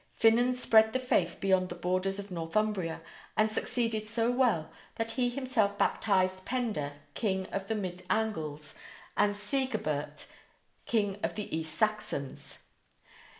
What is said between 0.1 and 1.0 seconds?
Finan spread the